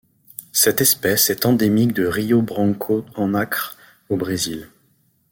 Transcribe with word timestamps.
Cette 0.51 0.81
espèce 0.81 1.29
est 1.29 1.45
endémique 1.45 1.93
de 1.93 2.07
Rio 2.07 2.41
Branco 2.41 3.05
en 3.15 3.35
Acre 3.35 3.77
au 4.09 4.15
Brésil. 4.17 4.67